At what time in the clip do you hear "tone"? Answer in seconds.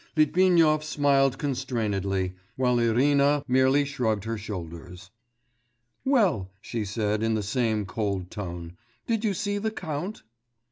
8.31-8.77